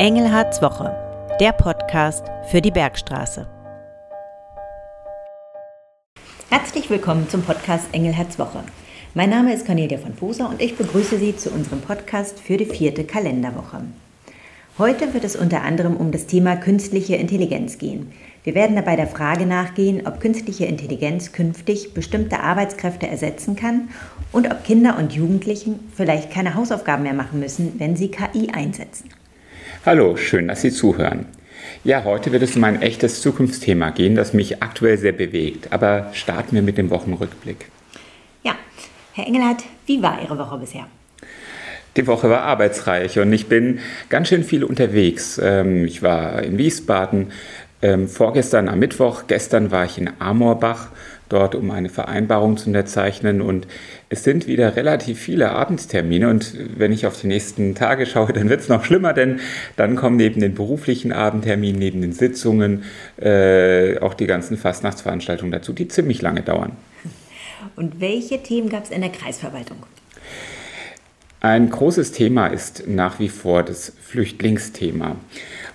[0.00, 0.96] Engelhards Woche,
[1.40, 3.46] der Podcast für die Bergstraße.
[6.48, 8.64] Herzlich willkommen zum Podcast Engelhards Woche.
[9.12, 12.64] Mein Name ist Cornelia von Poser und ich begrüße Sie zu unserem Podcast für die
[12.64, 13.82] vierte Kalenderwoche.
[14.78, 18.10] Heute wird es unter anderem um das Thema künstliche Intelligenz gehen.
[18.42, 23.90] Wir werden dabei der Frage nachgehen, ob künstliche Intelligenz künftig bestimmte Arbeitskräfte ersetzen kann
[24.32, 29.10] und ob Kinder und Jugendlichen vielleicht keine Hausaufgaben mehr machen müssen, wenn sie KI einsetzen.
[29.86, 31.24] Hallo, schön, dass Sie zuhören.
[31.84, 35.72] Ja, heute wird es um ein echtes Zukunftsthema gehen, das mich aktuell sehr bewegt.
[35.72, 37.64] Aber starten wir mit dem Wochenrückblick.
[38.42, 38.56] Ja,
[39.14, 40.86] Herr Engelhardt, wie war Ihre Woche bisher?
[41.96, 43.78] Die Woche war arbeitsreich und ich bin
[44.10, 45.40] ganz schön viel unterwegs.
[45.42, 47.32] Ähm, ich war in Wiesbaden,
[47.80, 50.88] ähm, vorgestern am Mittwoch, gestern war ich in Amorbach,
[51.30, 53.66] dort um eine Vereinbarung zu unterzeichnen und
[54.10, 58.50] es sind wieder relativ viele Abendstermine und wenn ich auf die nächsten Tage schaue, dann
[58.50, 59.40] wird es noch schlimmer, denn
[59.76, 62.82] dann kommen neben den beruflichen Abendterminen, neben den Sitzungen
[63.16, 66.72] äh, auch die ganzen Fastnachtsveranstaltungen dazu, die ziemlich lange dauern.
[67.76, 69.78] Und welche Themen gab es in der Kreisverwaltung?
[71.42, 75.16] Ein großes Thema ist nach wie vor das Flüchtlingsthema.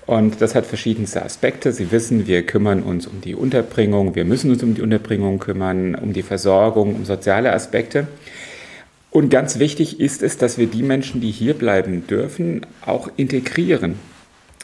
[0.06, 1.72] Und das hat verschiedenste Aspekte.
[1.72, 5.96] Sie wissen, wir kümmern uns um die Unterbringung, wir müssen uns um die Unterbringung kümmern,
[5.96, 8.08] um die Versorgung, um soziale Aspekte.
[9.10, 13.96] Und ganz wichtig ist es, dass wir die Menschen, die hier bleiben dürfen, auch integrieren.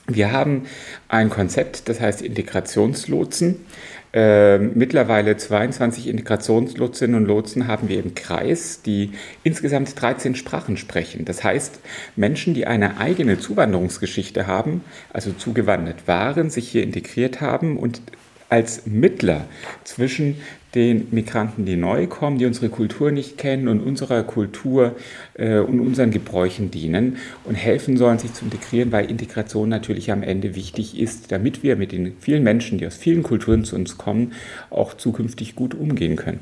[0.07, 0.63] Wir haben
[1.07, 3.65] ein Konzept, das heißt Integrationslotsen.
[4.13, 9.11] Äh, mittlerweile 22 Integrationslotsinnen und Lotsen haben wir im Kreis, die
[9.43, 11.23] insgesamt 13 Sprachen sprechen.
[11.23, 11.79] Das heißt,
[12.17, 18.01] Menschen, die eine eigene Zuwanderungsgeschichte haben, also zugewandert waren, sich hier integriert haben und
[18.49, 19.45] als Mittler
[19.85, 20.35] zwischen
[20.75, 24.95] den Migranten, die neu kommen, die unsere Kultur nicht kennen und unserer Kultur
[25.33, 30.23] äh, und unseren Gebräuchen dienen und helfen sollen, sich zu integrieren, weil Integration natürlich am
[30.23, 33.97] Ende wichtig ist, damit wir mit den vielen Menschen, die aus vielen Kulturen zu uns
[33.97, 34.33] kommen,
[34.69, 36.39] auch zukünftig gut umgehen können.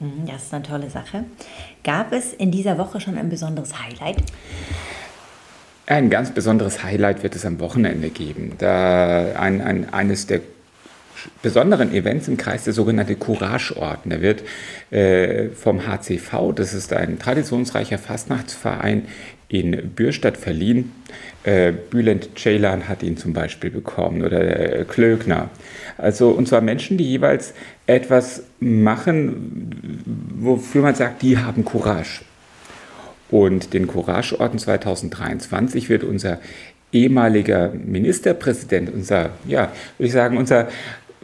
[0.00, 1.24] Mhm, das ist eine tolle Sache.
[1.82, 4.22] Gab es in dieser Woche schon ein besonderes Highlight?
[5.86, 8.52] Ein ganz besonderes Highlight wird es am Wochenende geben.
[8.58, 10.40] Da ein, ein, eines der
[11.42, 14.10] besonderen Events im Kreis der sogenannte Courageorden.
[14.10, 14.42] Der wird
[14.90, 19.06] äh, vom HCV, das ist ein traditionsreicher Fastnachtsverein
[19.48, 20.92] in Bürstadt verliehen.
[21.44, 25.50] Äh, Bülent Ceylan hat ihn zum Beispiel bekommen oder äh, Klöckner.
[25.96, 27.54] Also und zwar Menschen, die jeweils
[27.86, 29.70] etwas machen,
[30.34, 32.22] wofür man sagt, die haben Courage.
[33.30, 36.40] Und den Courageorden 2023 wird unser
[36.92, 40.68] ehemaliger Ministerpräsident, unser, ja, würde ich sagen, unser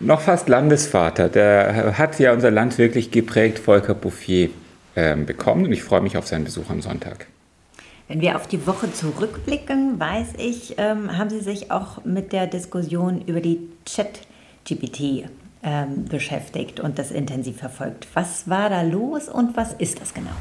[0.02, 1.28] noch fast Landesvater.
[1.28, 4.50] Der hat ja unser Land wirklich geprägt, Volker Bouffier,
[4.94, 5.66] äh, bekommen.
[5.66, 7.26] Und ich freue mich auf seinen Besuch am Sonntag.
[8.08, 12.46] Wenn wir auf die Woche zurückblicken, weiß ich, ähm, haben Sie sich auch mit der
[12.46, 15.30] Diskussion über die Chat-GPT
[15.62, 18.06] ähm, beschäftigt und das intensiv verfolgt.
[18.14, 20.32] Was war da los und was ist das genau?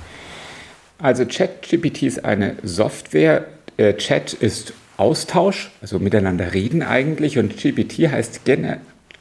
[0.98, 3.46] Also ChatGPT ist eine Software.
[3.78, 8.46] Äh, Chat ist Austausch, also miteinander reden eigentlich und GPT heißt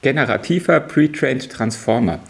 [0.02, 2.20] generativer Pre-Trained Transformer.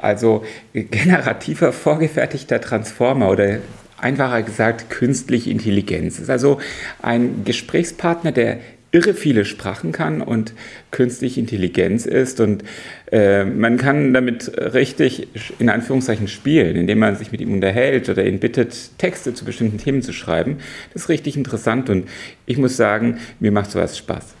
[0.00, 3.58] Also generativer vorgefertigter Transformer oder
[3.98, 6.14] einfacher gesagt künstliche Intelligenz.
[6.14, 6.60] Das ist also
[7.02, 8.58] ein Gesprächspartner, der
[8.90, 10.54] irre viele Sprachen kann und
[10.90, 12.64] künstliche Intelligenz ist und
[13.12, 15.28] äh, man kann damit richtig
[15.58, 19.76] in Anführungszeichen spielen, indem man sich mit ihm unterhält oder ihn bittet, Texte zu bestimmten
[19.76, 20.58] Themen zu schreiben.
[20.94, 22.08] Das ist richtig interessant und
[22.46, 24.37] ich muss sagen, mir macht sowas Spaß.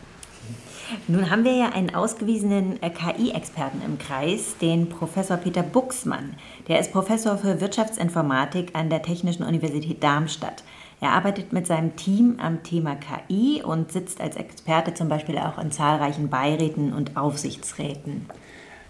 [1.06, 6.34] Nun haben wir ja einen ausgewiesenen äh, KI-Experten im Kreis, den Professor Peter Buxmann.
[6.66, 10.62] Der ist Professor für Wirtschaftsinformatik an der Technischen Universität Darmstadt.
[11.00, 15.58] Er arbeitet mit seinem Team am Thema KI und sitzt als Experte zum Beispiel auch
[15.58, 18.26] in zahlreichen Beiräten und Aufsichtsräten.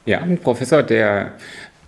[0.06, 1.34] Ja, ein Professor, der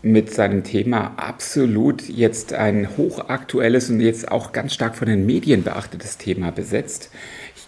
[0.02, 5.62] mit seinem Thema absolut jetzt ein hochaktuelles und jetzt auch ganz stark von den Medien
[5.62, 7.10] beachtetes Thema besetzt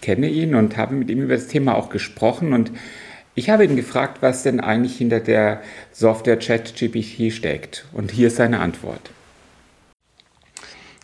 [0.03, 2.71] kenne ihn und habe mit ihm über das Thema auch gesprochen und
[3.35, 5.61] ich habe ihn gefragt, was denn eigentlich hinter der
[5.91, 7.85] Software ChatGPT steckt.
[7.91, 9.09] Und hier ist seine Antwort.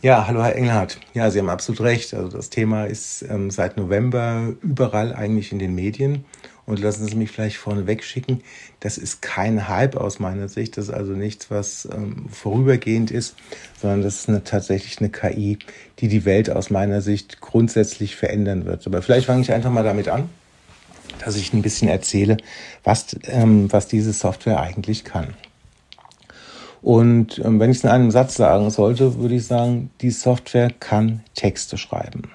[0.01, 0.99] Ja, hallo Herr Engelhardt.
[1.13, 2.13] Ja, Sie haben absolut recht.
[2.13, 6.25] Also das Thema ist ähm, seit November überall eigentlich in den Medien.
[6.69, 8.43] Und lassen Sie mich vielleicht vorneweg schicken,
[8.79, 10.77] das ist kein Hype aus meiner Sicht.
[10.77, 13.35] Das ist also nichts, was ähm, vorübergehend ist,
[13.81, 15.57] sondern das ist eine, tatsächlich eine KI,
[15.97, 18.85] die die Welt aus meiner Sicht grundsätzlich verändern wird.
[18.85, 20.29] Aber vielleicht fange ich einfach mal damit an,
[21.25, 22.37] dass ich ein bisschen erzähle,
[22.83, 25.33] was, ähm, was diese Software eigentlich kann.
[26.83, 30.69] Und ähm, wenn ich es in einem Satz sagen sollte, würde ich sagen, die Software
[30.79, 32.29] kann Texte schreiben.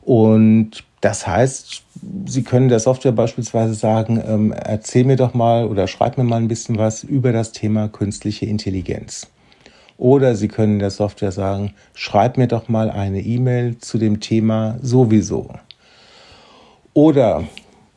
[0.00, 1.82] Und Das heißt,
[2.26, 6.36] Sie können der Software beispielsweise sagen, ähm, erzähl mir doch mal oder schreib mir mal
[6.36, 9.26] ein bisschen was über das Thema künstliche Intelligenz.
[9.96, 14.78] Oder Sie können der Software sagen, schreib mir doch mal eine E-Mail zu dem Thema
[14.82, 15.50] sowieso.
[16.92, 17.44] Oder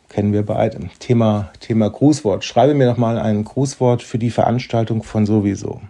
[0.09, 2.45] kennen wir beide, Thema, Thema Grußwort.
[2.45, 5.81] Schreibe mir doch mal ein Grußwort für die Veranstaltung von sowieso.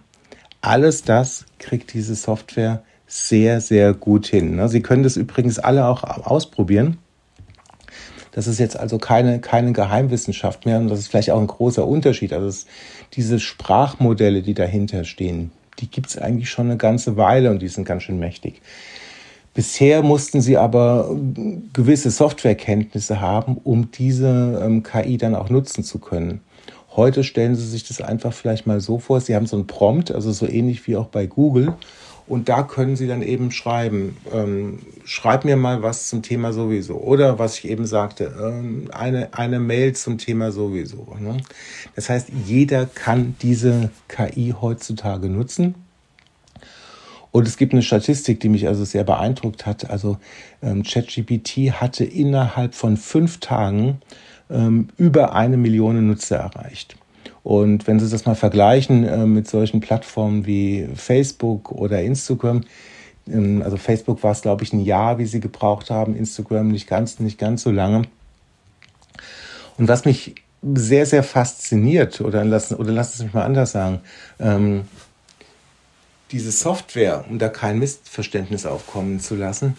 [0.60, 4.56] Alles das kriegt diese Software sehr, sehr gut hin.
[4.56, 4.68] Ne?
[4.68, 6.98] Sie können das übrigens alle auch ausprobieren.
[8.34, 11.86] Das ist jetzt also keine, keine Geheimwissenschaft mehr und das ist vielleicht auch ein großer
[11.86, 12.32] Unterschied.
[12.32, 12.66] Also es,
[13.12, 17.68] diese Sprachmodelle, die dahinter stehen, die gibt es eigentlich schon eine ganze Weile und die
[17.68, 18.60] sind ganz schön mächtig.
[19.54, 21.16] Bisher mussten sie aber
[21.72, 26.40] gewisse Softwarekenntnisse haben, um diese ähm, KI dann auch nutzen zu können.
[26.96, 30.10] Heute stellen Sie sich das einfach vielleicht mal so vor, Sie haben so ein Prompt,
[30.10, 31.74] also so ähnlich wie auch bei Google,
[32.26, 36.96] und da können Sie dann eben schreiben, ähm, schreib mir mal was zum Thema sowieso.
[36.96, 41.16] Oder was ich eben sagte, ähm, eine, eine Mail zum Thema sowieso.
[41.20, 41.36] Ne?
[41.94, 45.74] Das heißt, jeder kann diese KI heutzutage nutzen.
[47.30, 49.90] Und es gibt eine Statistik, die mich also sehr beeindruckt hat.
[49.90, 50.18] Also
[50.62, 54.00] ähm, ChatGPT hatte innerhalb von fünf Tagen
[54.48, 56.96] ähm, über eine Million Nutzer erreicht.
[57.44, 62.62] Und wenn Sie das mal vergleichen äh, mit solchen Plattformen wie Facebook oder Instagram,
[63.30, 66.88] ähm, also Facebook war es, glaube ich, ein Jahr, wie Sie gebraucht haben, Instagram nicht
[66.88, 68.02] ganz, nicht ganz so lange.
[69.76, 74.00] Und was mich sehr, sehr fasziniert, oder lassen, oder lassen Sie mich mal anders sagen,
[74.40, 74.86] ähm,
[76.32, 79.76] diese Software, um da kein Missverständnis aufkommen zu lassen,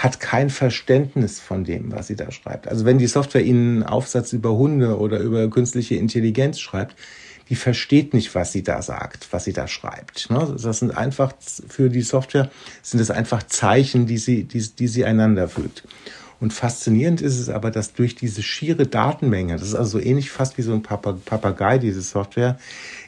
[0.00, 2.66] hat kein Verständnis von dem, was sie da schreibt.
[2.66, 6.96] Also wenn die Software Ihnen einen Aufsatz über Hunde oder über künstliche Intelligenz schreibt,
[7.50, 10.30] die versteht nicht, was sie da sagt, was sie da schreibt.
[10.30, 10.56] Ne?
[10.62, 12.50] Das sind einfach für die Software
[12.80, 15.86] sind es einfach Zeichen, die sie, die, die sie einander fügt.
[16.40, 20.30] Und faszinierend ist es aber, dass durch diese schiere Datenmenge, das ist also so ähnlich
[20.30, 22.58] fast wie so ein Papagei, diese Software,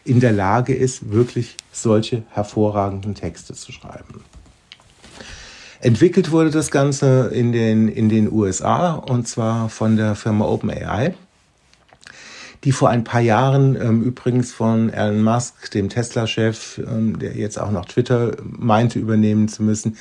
[0.04, 4.22] in der Lage ist, wirklich solche hervorragenden Texte zu schreiben.
[5.82, 11.14] Entwickelt wurde das Ganze in den, in den USA und zwar von der Firma OpenAI,
[12.62, 17.60] die vor ein paar Jahren ähm, übrigens von Elon Musk, dem Tesla-Chef, ähm, der jetzt
[17.60, 19.96] auch noch Twitter meinte übernehmen zu müssen,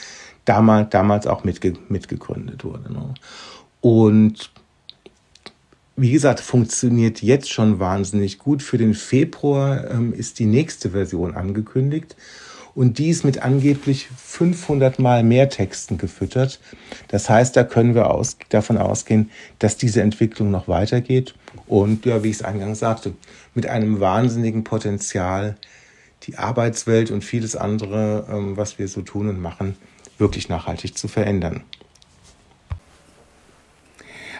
[0.45, 2.93] damals, damals auch mitge mitgegründet wurde.
[2.93, 3.15] Ne?
[3.81, 4.51] Und
[5.95, 8.61] wie gesagt, funktioniert jetzt schon wahnsinnig gut.
[8.61, 12.15] Für den Februar ähm, ist die nächste Version angekündigt
[12.73, 16.59] und dies mit angeblich 500 Mal mehr Texten gefüttert.
[17.09, 19.29] Das heißt, da können wir aus, davon ausgehen,
[19.59, 21.35] dass diese Entwicklung noch weitergeht
[21.67, 23.13] und, ja, wie ich es eingangs sagte,
[23.53, 25.57] mit einem wahnsinnigen Potenzial
[26.23, 29.75] die Arbeitswelt und vieles andere, ähm, was wir so tun und machen,
[30.17, 31.63] wirklich nachhaltig zu verändern.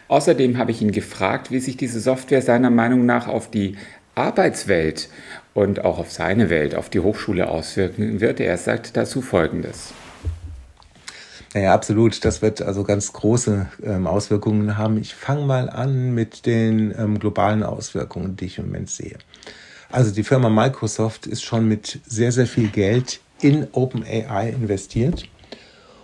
[0.08, 3.78] Außerdem habe ich ihn gefragt, wie sich diese Software seiner Meinung nach auf die
[4.16, 5.10] Arbeitswelt
[5.54, 8.40] und auch auf seine Welt, auf die Hochschule auswirken wird.
[8.40, 9.94] Er sagt dazu Folgendes.
[11.54, 12.24] Naja, absolut.
[12.24, 14.98] Das wird also ganz große ähm, Auswirkungen haben.
[14.98, 19.18] Ich fange mal an mit den ähm, globalen Auswirkungen, die ich im Moment sehe.
[19.90, 25.28] Also die Firma Microsoft ist schon mit sehr, sehr viel Geld in OpenAI investiert.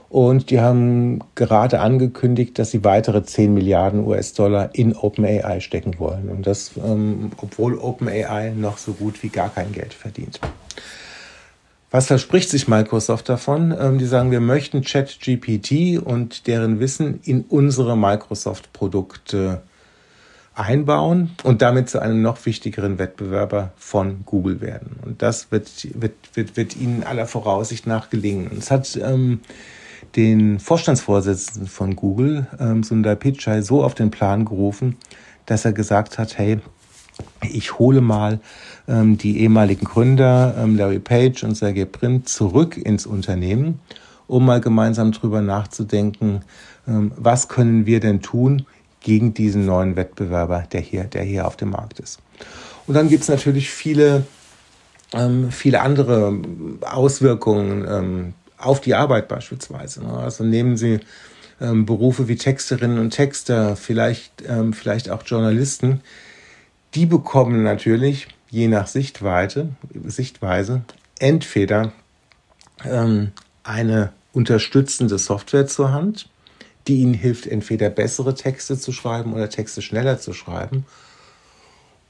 [0.10, 6.30] Und die haben gerade angekündigt, dass sie weitere 10 Milliarden US-Dollar in OpenAI stecken wollen.
[6.30, 10.40] Und das, ähm, obwohl OpenAI noch so gut wie gar kein Geld verdient.
[11.92, 13.76] Was verspricht sich Microsoft davon?
[13.78, 19.62] Ähm, die sagen, wir möchten ChatGPT und deren Wissen in unsere Microsoft-Produkte
[20.54, 24.98] einbauen und damit zu einem noch wichtigeren Wettbewerber von Google werden.
[25.06, 25.70] Und das wird,
[26.02, 28.52] wird, wird, wird ihnen aller Voraussicht nach gelingen.
[28.58, 29.42] Es hat ähm,
[30.18, 34.98] den Vorstandsvorsitzenden von Google, ähm, Sundar Pichai, so auf den Plan gerufen,
[35.46, 36.60] dass er gesagt hat, hey,
[37.44, 38.40] ich hole mal
[38.88, 43.80] ähm, die ehemaligen Gründer ähm, Larry Page und Sergey Brin zurück ins Unternehmen,
[44.28, 46.42] um mal gemeinsam drüber nachzudenken,
[46.88, 48.66] ähm, was können wir denn tun
[49.02, 52.20] gegen diesen neuen Wettbewerber, der hier, der hier auf dem Markt ist.
[52.88, 54.26] Und dann gibt es natürlich viele,
[55.14, 56.34] ähm, viele andere
[56.82, 60.04] Auswirkungen, ähm, auf die Arbeit beispielsweise.
[60.04, 60.14] Ne?
[60.14, 61.00] Also nehmen Sie
[61.62, 66.02] ähm, Berufe wie Texterinnen und Texter, vielleicht, ähm, vielleicht auch Journalisten.
[66.96, 69.70] Die bekommen natürlich je nach Sichtweite,
[70.06, 70.82] Sichtweise
[71.20, 71.92] entweder
[72.86, 73.32] ähm,
[73.64, 76.30] eine unterstützende Software zur Hand,
[76.88, 80.86] die ihnen hilft, entweder bessere Texte zu schreiben oder Texte schneller zu schreiben.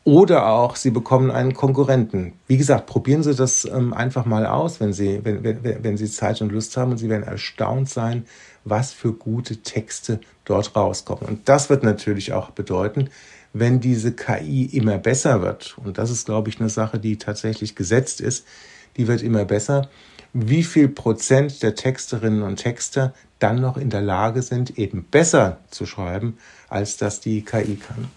[0.08, 2.32] Oder auch, Sie bekommen einen Konkurrenten.
[2.48, 6.10] Wie gesagt, probieren Sie das ähm, einfach mal aus, wenn Sie, wenn, wenn, wenn Sie
[6.10, 6.92] Zeit und Lust haben.
[6.92, 8.26] Und Sie werden erstaunt sein,
[8.64, 11.26] was für gute Texte dort rauskommen.
[11.28, 13.10] Und das wird natürlich auch bedeuten,
[13.52, 17.76] wenn diese KI immer besser wird, und das ist, glaube ich, eine Sache, die tatsächlich
[17.76, 18.48] gesetzt ist,
[18.96, 19.90] die wird immer besser,
[20.32, 25.58] wie viel Prozent der Texterinnen und Texter dann noch in der Lage sind, eben besser
[25.70, 26.38] zu schreiben,
[26.70, 28.08] als das die KI kann.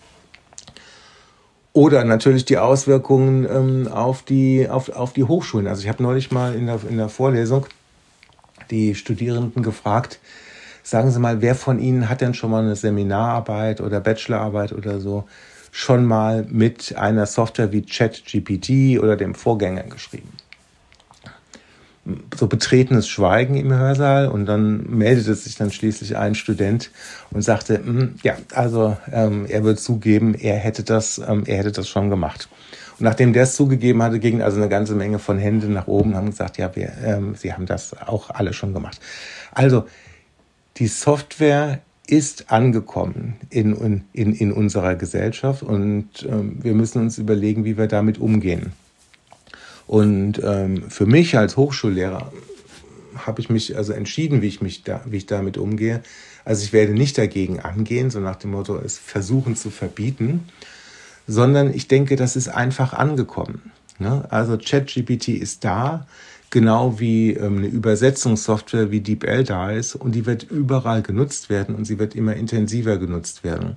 [1.72, 5.68] Oder natürlich die Auswirkungen ähm, auf, die, auf, auf die Hochschulen.
[5.68, 7.66] Also ich habe neulich mal in der, in der Vorlesung
[8.70, 10.18] die Studierenden gefragt,
[10.82, 15.00] sagen Sie mal, wer von Ihnen hat denn schon mal eine Seminararbeit oder Bachelorarbeit oder
[15.00, 15.24] so
[15.70, 20.32] schon mal mit einer Software wie ChatGPT oder dem Vorgänger geschrieben?
[22.36, 26.90] So betretenes Schweigen im Hörsaal und dann meldete sich dann schließlich ein Student
[27.30, 31.72] und sagte, hm, ja, also ähm, er wird zugeben, er hätte das, ähm, er hätte
[31.72, 32.48] das schon gemacht.
[32.98, 36.16] Und nachdem der es zugegeben hatte, ging also eine ganze Menge von Händen nach oben,
[36.16, 39.00] haben gesagt, ja, wir, ähm, sie haben das auch alle schon gemacht.
[39.52, 39.86] Also
[40.76, 47.64] die Software ist angekommen in, in, in unserer Gesellschaft und ähm, wir müssen uns überlegen,
[47.64, 48.72] wie wir damit umgehen.
[49.90, 52.30] Und ähm, für mich als Hochschullehrer
[53.16, 56.00] habe ich mich also entschieden, wie ich mich da, wie ich damit umgehe.
[56.44, 60.44] Also ich werde nicht dagegen angehen, so nach dem Motto, es versuchen zu verbieten,
[61.26, 63.72] sondern ich denke, das ist einfach angekommen.
[63.98, 64.26] Ne?
[64.30, 66.06] Also ChatGPT ist da,
[66.50, 71.74] genau wie ähm, eine Übersetzungssoftware wie DeepL da ist und die wird überall genutzt werden
[71.74, 73.76] und sie wird immer intensiver genutzt werden.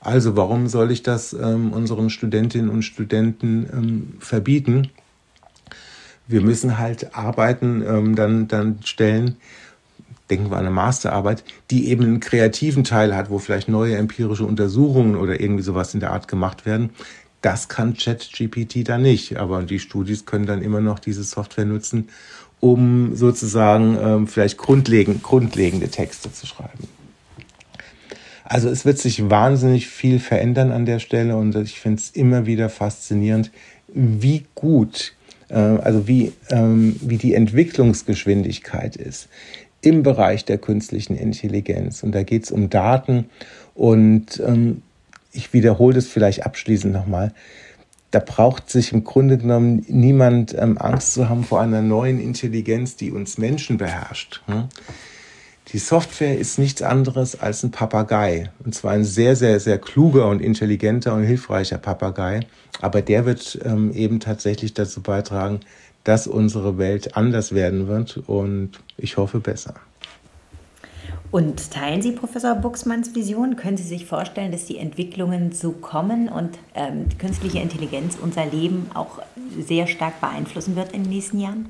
[0.00, 4.90] Also warum soll ich das ähm, unseren Studentinnen und Studenten ähm, verbieten?
[6.28, 9.36] Wir müssen halt Arbeiten ähm, dann, dann stellen,
[10.30, 14.44] denken wir an eine Masterarbeit, die eben einen kreativen Teil hat, wo vielleicht neue empirische
[14.44, 16.90] Untersuchungen oder irgendwie sowas in der Art gemacht werden.
[17.40, 22.08] Das kann ChatGPT dann nicht, aber die Studis können dann immer noch diese Software nutzen,
[22.60, 26.88] um sozusagen ähm, vielleicht grundlegend, grundlegende Texte zu schreiben.
[28.44, 32.46] Also es wird sich wahnsinnig viel verändern an der Stelle und ich finde es immer
[32.46, 33.50] wieder faszinierend,
[33.88, 35.14] wie gut
[35.56, 39.28] also wie, ähm, wie die Entwicklungsgeschwindigkeit ist
[39.80, 42.02] im Bereich der künstlichen Intelligenz.
[42.02, 43.30] Und da geht es um Daten.
[43.74, 44.82] Und ähm,
[45.32, 47.32] ich wiederhole das vielleicht abschließend nochmal.
[48.10, 52.96] Da braucht sich im Grunde genommen niemand ähm, Angst zu haben vor einer neuen Intelligenz,
[52.96, 54.42] die uns Menschen beherrscht.
[55.72, 58.50] Die Software ist nichts anderes als ein Papagei.
[58.64, 62.40] Und zwar ein sehr, sehr, sehr kluger und intelligenter und hilfreicher Papagei.
[62.80, 65.60] Aber der wird ähm, eben tatsächlich dazu beitragen,
[66.04, 69.74] dass unsere Welt anders werden wird und ich hoffe besser.
[71.30, 73.56] Und teilen Sie Professor Buxmanns Vision?
[73.56, 78.90] Können Sie sich vorstellen, dass die Entwicklungen so kommen und ähm, künstliche Intelligenz unser Leben
[78.94, 79.18] auch
[79.58, 81.68] sehr stark beeinflussen wird in den nächsten Jahren?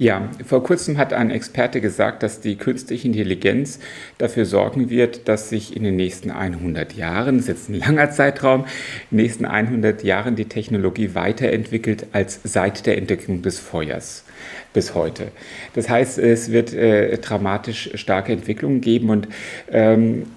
[0.00, 3.80] Ja, vor kurzem hat ein Experte gesagt, dass die künstliche Intelligenz
[4.16, 8.10] dafür sorgen wird, dass sich in den nächsten 100 Jahren, das ist jetzt ein langer
[8.10, 8.64] Zeitraum,
[9.10, 14.24] in den nächsten 100 Jahren die Technologie weiterentwickelt als seit der Entdeckung des Feuers
[14.72, 15.32] bis heute.
[15.74, 19.28] Das heißt, es wird äh, dramatisch starke Entwicklungen geben und
[19.70, 20.28] ähm,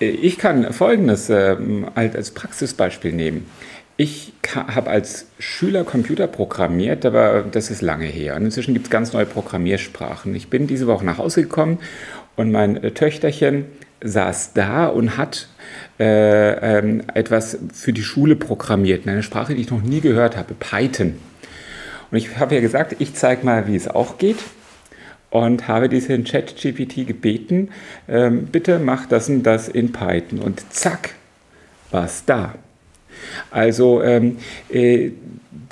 [0.00, 1.56] ich kann Folgendes äh,
[1.94, 3.46] als Praxisbeispiel nehmen.
[3.96, 8.34] Ich habe als Schüler Computer programmiert, aber das ist lange her.
[8.34, 10.34] Und inzwischen gibt es ganz neue Programmiersprachen.
[10.34, 11.78] Ich bin diese Woche nach Hause gekommen
[12.34, 13.66] und mein äh, Töchterchen
[14.02, 15.48] saß da und hat
[16.00, 20.54] äh, ähm, etwas für die Schule programmiert, eine Sprache, die ich noch nie gehört habe,
[20.54, 21.14] Python.
[22.10, 24.38] Und ich habe ja gesagt, ich zeige mal, wie es auch geht
[25.30, 27.70] und habe diesen Chat-GPT gebeten,
[28.08, 30.40] ähm, bitte mach das und das in Python.
[30.40, 31.10] Und zack,
[31.92, 32.54] war es da.
[33.50, 34.36] Also ähm,
[34.70, 35.10] äh,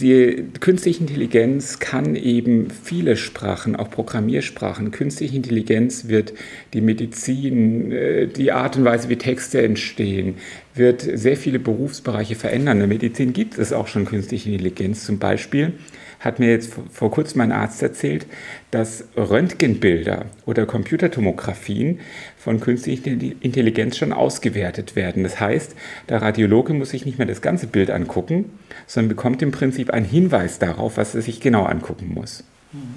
[0.00, 4.90] die künstliche Intelligenz kann eben viele Sprachen, auch Programmiersprachen.
[4.90, 6.32] Künstliche Intelligenz wird
[6.72, 10.36] die Medizin, äh, die Art und Weise, wie Texte entstehen,
[10.74, 12.78] wird sehr viele Berufsbereiche verändern.
[12.78, 15.74] In der Medizin gibt es auch schon künstliche Intelligenz zum Beispiel
[16.22, 18.26] hat mir jetzt vor kurzem mein Arzt erzählt,
[18.70, 22.00] dass Röntgenbilder oder Computertomographien
[22.38, 25.24] von künstlicher Intelligenz schon ausgewertet werden.
[25.24, 25.74] Das heißt,
[26.08, 30.06] der Radiologe muss sich nicht mehr das ganze Bild angucken, sondern bekommt im Prinzip einen
[30.06, 32.44] Hinweis darauf, was er sich genau angucken muss.
[32.72, 32.94] Mhm.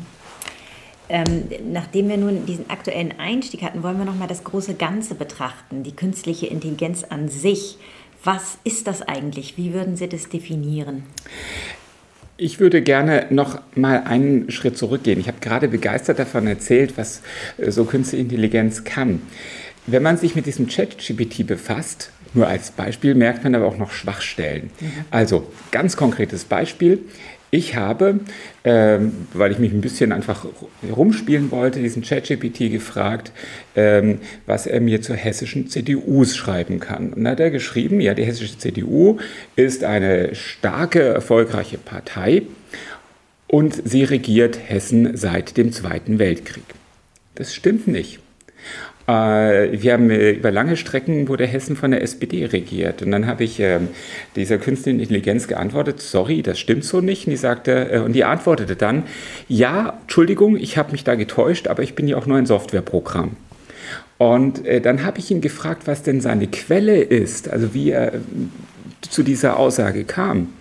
[1.08, 5.84] Ähm, nachdem wir nun diesen aktuellen Einstieg hatten, wollen wir nochmal das große Ganze betrachten,
[5.84, 7.78] die künstliche Intelligenz an sich.
[8.24, 9.56] Was ist das eigentlich?
[9.56, 11.04] Wie würden Sie das definieren?
[12.38, 15.20] Ich würde gerne noch mal einen Schritt zurückgehen.
[15.20, 17.22] Ich habe gerade begeistert davon erzählt, was
[17.58, 19.22] äh, so künstliche Intelligenz kann.
[19.88, 23.92] Wenn man sich mit diesem Chat-GPT befasst, Nur als Beispiel merkt man aber auch noch
[23.92, 24.70] Schwachstellen.
[24.82, 24.92] Mhm.
[25.10, 27.00] Also ganz konkretes Beispiel.
[27.56, 28.20] Ich habe,
[28.66, 30.46] ähm, weil ich mich ein bisschen einfach
[30.94, 33.32] rumspielen wollte, diesen ChatGPT gefragt,
[33.78, 37.14] ähm, was er mir zur hessischen CDU schreiben kann.
[37.14, 39.20] Und dann hat er geschrieben, ja, die hessische CDU
[39.56, 42.42] ist eine starke, erfolgreiche Partei
[43.48, 46.66] und sie regiert Hessen seit dem Zweiten Weltkrieg.
[47.36, 48.20] Das stimmt nicht.
[49.08, 53.02] Äh, wir haben äh, über lange Strecken wurde Hessen von der SPD regiert.
[53.02, 53.90] Und dann habe ich ähm,
[54.36, 57.28] dieser künstlichen Intelligenz geantwortet, sorry, das stimmt so nicht.
[57.28, 59.04] Und die sagte, äh, und die antwortete dann,
[59.48, 63.38] ja, Entschuldigung, ich habe mich da getäuscht, aber ich bin ja auch nur ein Softwareprogramm.
[64.18, 68.14] Und dann habe ich ihn gefragt, was denn seine Quelle ist, also wie er
[69.02, 70.54] zu dieser Aussage kam.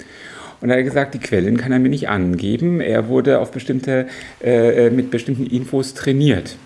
[0.61, 2.81] Und er hat gesagt, die Quellen kann er mir nicht angeben.
[2.81, 4.09] Er wurde auf bestimmte,
[4.43, 6.57] mit bestimmten Infos trainiert.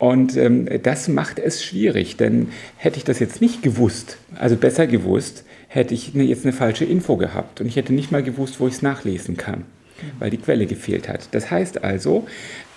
[0.00, 4.86] Und ähm, das macht es schwierig, denn hätte ich das jetzt nicht gewusst, also besser
[4.86, 8.60] gewusst, hätte ich ne, jetzt eine falsche Info gehabt und ich hätte nicht mal gewusst,
[8.60, 9.64] wo ich es nachlesen kann,
[10.18, 11.28] weil die Quelle gefehlt hat.
[11.32, 12.26] Das heißt also,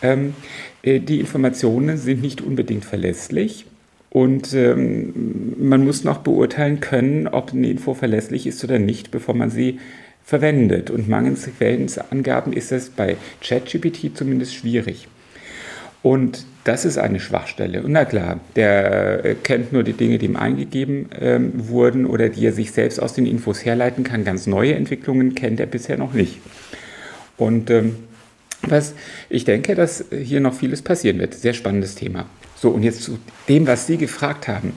[0.02, 0.34] ähm,
[0.82, 3.68] äh, die Informationen sind nicht unbedingt verlässlich.
[4.10, 9.34] Und ähm, man muss noch beurteilen können, ob eine Info verlässlich ist oder nicht, bevor
[9.34, 9.80] man sie
[10.26, 10.92] verwendet.
[10.92, 15.08] Und mangels Quellenangaben ist es bei ChatGPT zumindest schwierig.
[16.04, 17.82] Und das ist eine Schwachstelle.
[17.82, 22.30] Und na klar, der äh, kennt nur die Dinge, die ihm eingegeben ähm, wurden oder
[22.30, 24.24] die er sich selbst aus den Infos herleiten kann.
[24.24, 26.40] Ganz neue Entwicklungen kennt er bisher noch nicht.
[27.38, 27.96] Und ähm,
[28.62, 28.94] was
[29.30, 31.34] ich denke, dass hier noch vieles passieren wird.
[31.34, 32.26] Sehr spannendes Thema.
[32.56, 33.18] So, und jetzt zu
[33.50, 34.74] dem, was Sie gefragt haben.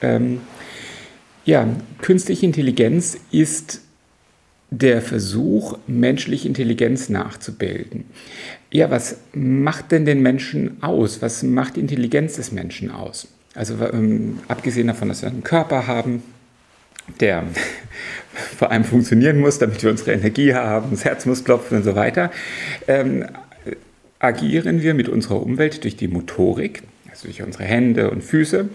[0.00, 0.40] Ähm,
[1.44, 1.66] ja,
[2.00, 3.82] künstliche Intelligenz ist
[4.70, 8.04] der Versuch, menschliche Intelligenz nachzubilden.
[8.70, 11.22] Ja, was macht denn den Menschen aus?
[11.22, 13.28] Was macht die Intelligenz des Menschen aus?
[13.54, 16.22] Also ähm, abgesehen davon, dass wir einen Körper haben,
[17.20, 17.44] der
[18.58, 21.96] vor allem funktionieren muss, damit wir unsere Energie haben, das Herz muss klopfen und so
[21.96, 22.30] weiter,
[22.86, 23.24] ähm,
[24.18, 28.68] agieren wir mit unserer Umwelt durch die Motorik, also durch unsere Hände und Füße.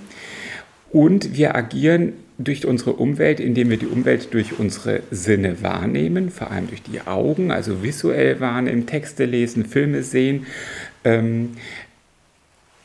[0.91, 6.51] Und wir agieren durch unsere Umwelt, indem wir die Umwelt durch unsere Sinne wahrnehmen, vor
[6.51, 10.47] allem durch die Augen, also visuell wahrnehmen, Texte lesen, Filme sehen.
[11.03, 11.51] Ähm,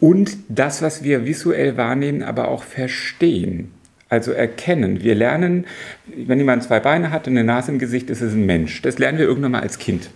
[0.00, 3.72] und das, was wir visuell wahrnehmen, aber auch verstehen.
[4.10, 5.02] Also erkennen.
[5.02, 5.66] Wir lernen,
[6.06, 8.80] wenn jemand zwei Beine hat und eine Nase im Gesicht, ist es ein Mensch.
[8.82, 10.08] Das lernen wir irgendwann mal als Kind.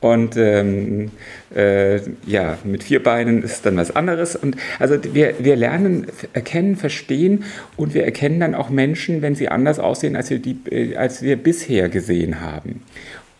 [0.00, 1.10] Und ähm,
[1.54, 4.36] äh, ja, mit vier Beinen ist dann was anderes.
[4.36, 7.44] Und also wir, wir lernen, erkennen, verstehen
[7.76, 11.22] und wir erkennen dann auch Menschen, wenn sie anders aussehen, als wir, die, äh, als
[11.22, 12.82] wir bisher gesehen haben.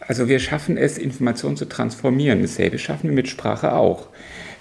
[0.01, 2.41] Also wir schaffen es, Informationen zu transformieren.
[2.41, 4.09] Dasselbe schaffen wir mit Sprache auch.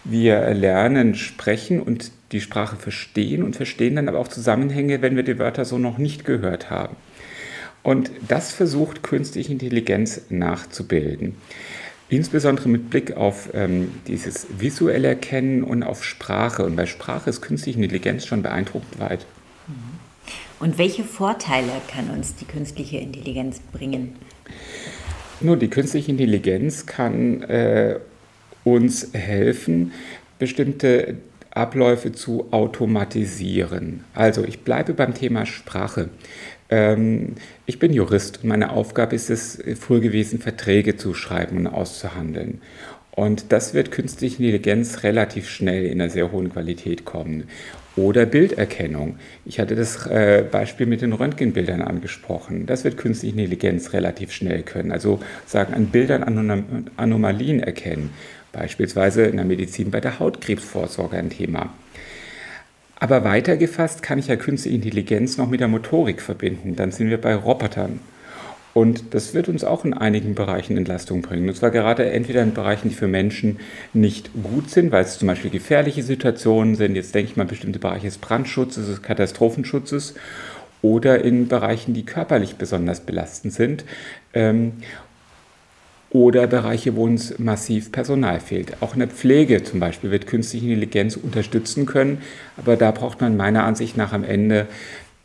[0.04, 5.24] Wir lernen sprechen und die Sprache verstehen und verstehen dann aber auch Zusammenhänge, wenn wir
[5.24, 6.96] die Wörter so noch nicht gehört haben.
[7.84, 11.36] Und das versucht künstliche Intelligenz nachzubilden.
[12.10, 16.64] Insbesondere mit Blick auf ähm, dieses visuelle Erkennen und auf Sprache.
[16.64, 19.26] Und bei Sprache ist künstliche Intelligenz schon beeindruckend weit.
[19.68, 19.74] Mhm.
[20.60, 24.16] Und welche Vorteile kann uns die künstliche Intelligenz bringen?
[25.42, 28.00] Nur die künstliche Intelligenz kann äh,
[28.64, 29.92] uns helfen,
[30.40, 31.18] bestimmte
[31.52, 34.04] Abläufe zu automatisieren.
[34.14, 36.10] Also ich bleibe beim Thema Sprache.
[36.70, 41.68] Ähm, ich bin Jurist und meine Aufgabe ist es früher gewesen, Verträge zu schreiben und
[41.68, 42.62] auszuhandeln.
[43.12, 47.46] Und das wird künstliche Intelligenz relativ schnell in einer sehr hohen Qualität kommen.
[47.96, 49.20] Oder Bilderkennung.
[49.46, 52.66] Ich hatte das äh, Beispiel mit den Röntgenbildern angesprochen.
[52.66, 54.92] Das wird künstliche Intelligenz relativ schnell können.
[54.92, 56.24] Also sagen, an Bildern
[56.98, 58.10] Anomalien erkennen.
[58.52, 61.74] Beispielsweise in der Medizin bei der Hautkrebsvorsorge ein Thema.
[63.00, 66.76] Aber weiter gefasst kann ich ja künstliche Intelligenz noch mit der Motorik verbinden.
[66.76, 68.00] Dann sind wir bei Robotern.
[68.74, 71.48] Und das wird uns auch in einigen Bereichen Entlastung bringen.
[71.48, 73.60] Und zwar gerade entweder in Bereichen, die für Menschen
[73.94, 76.96] nicht gut sind, weil es zum Beispiel gefährliche Situationen sind.
[76.96, 80.16] Jetzt denke ich mal bestimmte Bereiche des Brandschutzes, des Katastrophenschutzes
[80.82, 83.86] oder in Bereichen, die körperlich besonders belastend sind.
[86.12, 88.82] Oder Bereiche, wo uns massiv Personal fehlt.
[88.82, 92.22] Auch in der Pflege zum Beispiel wird künstliche Intelligenz unterstützen können,
[92.58, 94.68] aber da braucht man meiner Ansicht nach am Ende,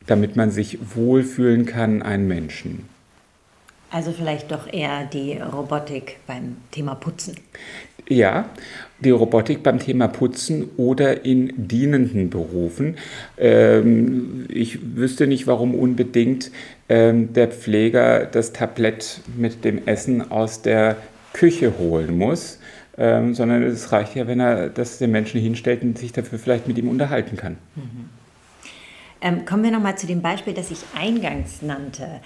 [0.06, 2.88] damit man sich wohlfühlen kann, einen Menschen.
[3.90, 7.36] Also vielleicht doch eher die Robotik beim Thema Putzen.
[8.08, 8.48] Ja,
[9.00, 12.96] die Robotik beim Thema Putzen oder in dienenden Berufen.
[13.38, 16.50] Ähm, ich wüsste nicht, warum unbedingt
[16.88, 20.96] ähm, der Pfleger das Tablett mit dem Essen aus der
[21.32, 22.58] Küche holen muss,
[22.98, 26.68] ähm, sondern es reicht ja, wenn er das dem Menschen hinstellt und sich dafür vielleicht
[26.68, 27.56] mit ihm unterhalten kann.
[27.76, 28.10] Mhm.
[29.22, 32.20] Ähm, kommen wir nochmal zu dem Beispiel, das ich eingangs nannte.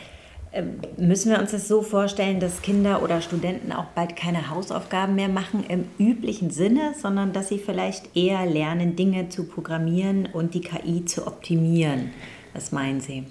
[0.54, 5.16] Ähm, müssen wir uns das so vorstellen, dass Kinder oder Studenten auch bald keine Hausaufgaben
[5.16, 10.54] mehr machen im üblichen Sinne, sondern dass sie vielleicht eher lernen, Dinge zu programmieren und
[10.54, 12.10] die KI zu optimieren?
[12.52, 13.24] Was meinen Sie?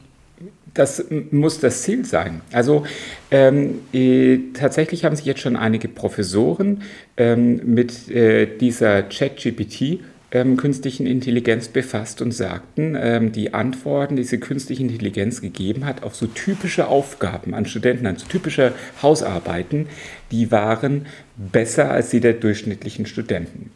[0.73, 2.41] Das muss das Ziel sein.
[2.51, 2.83] Also
[3.31, 6.81] ähm, äh, tatsächlich haben sich jetzt schon einige Professoren
[7.15, 9.99] ähm, mit äh, dieser ChatGPT
[10.33, 16.01] ähm, künstlichen Intelligenz befasst und sagten, ähm, die Antworten, die diese künstliche Intelligenz gegeben hat
[16.01, 19.85] auf so typische Aufgaben an Studenten, an so typische Hausarbeiten,
[20.31, 21.05] die waren
[21.37, 23.69] besser als die der durchschnittlichen Studenten.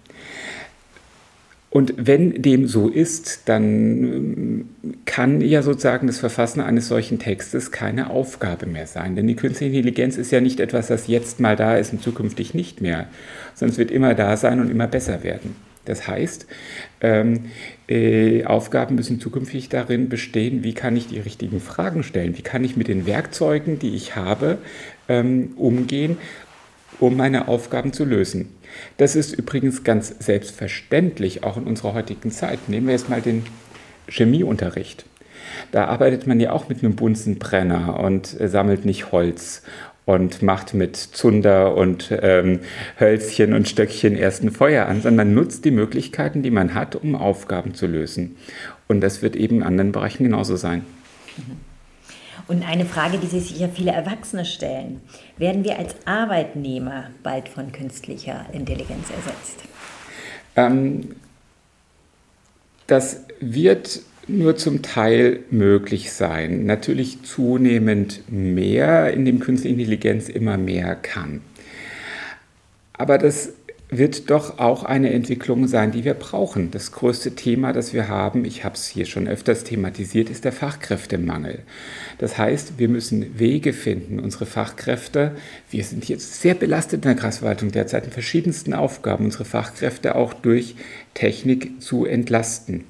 [1.69, 3.63] Und wenn dem so ist, dann
[4.03, 4.69] ähm,
[5.05, 9.15] kann ja sozusagen das Verfassen eines solchen Textes keine Aufgabe mehr sein.
[9.15, 12.55] Denn die künstliche Intelligenz ist ja nicht etwas, das jetzt mal da ist und zukünftig
[12.55, 13.07] nicht mehr,
[13.53, 15.66] sondern es wird immer da sein und immer besser werden.
[15.87, 16.47] Das heißt,
[17.01, 17.45] ähm,
[17.87, 22.63] äh, Aufgaben müssen zukünftig darin bestehen, wie kann ich die richtigen Fragen stellen, wie kann
[22.63, 24.57] ich mit den Werkzeugen, die ich habe,
[25.07, 26.17] ähm, umgehen,
[26.99, 28.49] um meine Aufgaben zu lösen.
[28.97, 32.67] Das ist übrigens ganz selbstverständlich auch in unserer heutigen Zeit.
[32.67, 33.45] Nehmen wir jetzt mal den
[34.09, 35.05] Chemieunterricht.
[35.71, 39.63] Da arbeitet man ja auch mit einem Bunsenbrenner und äh, sammelt nicht Holz
[40.07, 42.61] und macht mit Zunder und ähm,
[42.97, 47.13] Hölzchen und Stöckchen erst ein Feuer an, sondern nutzt die Möglichkeiten, die man hat, um
[47.13, 48.37] Aufgaben zu lösen.
[48.87, 50.85] Und das wird eben in anderen Bereichen genauso sein.
[52.47, 55.01] Und eine Frage, die sich ja viele Erwachsene stellen.
[55.37, 59.59] Werden wir als Arbeitnehmer bald von künstlicher Intelligenz ersetzt?
[60.55, 61.15] Ähm,
[62.87, 66.65] das wird nur zum Teil möglich sein.
[66.65, 71.41] Natürlich zunehmend mehr, indem künstliche Intelligenz immer mehr kann.
[72.93, 73.53] Aber das
[73.89, 76.71] wird doch auch eine Entwicklung sein, die wir brauchen.
[76.71, 80.51] Das größte Thema, das wir haben, ich habe es hier schon öfters thematisiert, ist der
[80.51, 81.59] Fachkräftemangel.
[82.17, 85.31] Das heißt, wir müssen Wege finden, unsere Fachkräfte,
[85.71, 90.33] wir sind jetzt sehr belastet in der Kreisverwaltung derzeit in verschiedensten Aufgaben, unsere Fachkräfte auch
[90.33, 90.75] durch
[91.13, 92.83] Technik zu entlasten.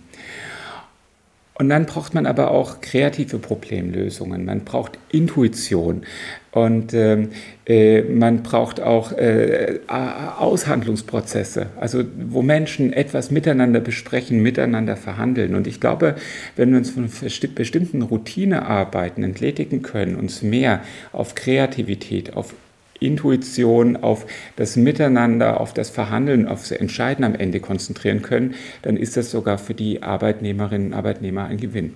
[1.59, 4.45] Und dann braucht man aber auch kreative Problemlösungen.
[4.45, 6.03] Man braucht Intuition
[6.51, 7.29] und ähm,
[7.65, 15.55] äh, man braucht auch äh, Aushandlungsprozesse, also wo Menschen etwas miteinander besprechen, miteinander verhandeln.
[15.55, 16.15] Und ich glaube,
[16.55, 17.09] wenn wir uns von
[17.55, 22.53] bestimmten Routinearbeiten entledigen können, uns mehr auf Kreativität, auf
[22.99, 28.97] Intuition, auf das Miteinander, auf das Verhandeln, auf das Entscheiden am Ende konzentrieren können, dann
[28.97, 31.93] ist das sogar für die Arbeitnehmerinnen und Arbeitnehmer ein Gewinn.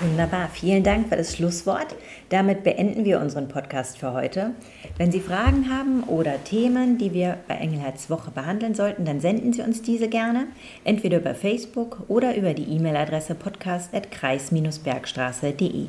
[0.00, 1.96] Wunderbar, vielen Dank für das Schlusswort.
[2.28, 4.52] Damit beenden wir unseren Podcast für heute.
[4.96, 9.52] Wenn Sie Fragen haben oder Themen, die wir bei Engelhards Woche behandeln sollten, dann senden
[9.52, 10.46] Sie uns diese gerne,
[10.84, 15.86] entweder über Facebook oder über die E-Mail-Adresse podcast.kreis-bergstraße.de.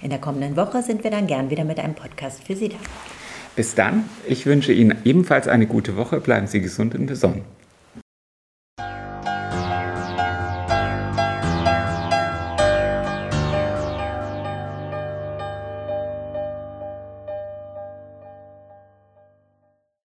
[0.00, 2.76] In der kommenden Woche sind wir dann gern wieder mit einem Podcast für Sie da.
[3.60, 7.42] Bis dann, ich wünsche Ihnen ebenfalls eine gute Woche, bleiben Sie gesund und besonnen.